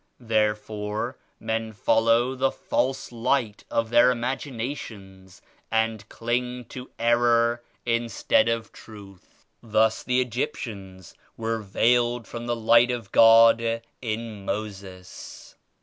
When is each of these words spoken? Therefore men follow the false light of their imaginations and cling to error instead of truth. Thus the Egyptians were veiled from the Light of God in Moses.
Therefore 0.19 1.19
men 1.39 1.73
follow 1.73 2.33
the 2.33 2.49
false 2.49 3.11
light 3.11 3.65
of 3.69 3.91
their 3.91 4.09
imaginations 4.09 5.43
and 5.69 6.09
cling 6.09 6.65
to 6.69 6.89
error 6.97 7.61
instead 7.85 8.49
of 8.49 8.71
truth. 8.71 9.45
Thus 9.61 10.01
the 10.01 10.19
Egyptians 10.19 11.13
were 11.37 11.59
veiled 11.61 12.27
from 12.27 12.47
the 12.47 12.55
Light 12.55 12.89
of 12.89 13.11
God 13.11 13.83
in 14.01 14.43
Moses. 14.43 15.55